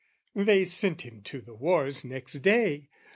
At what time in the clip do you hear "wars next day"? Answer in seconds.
1.53-2.89